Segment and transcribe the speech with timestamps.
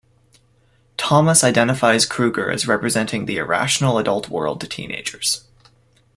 [0.97, 5.43] Thomas identifies Krueger as representing the irrational adult world to teenagers.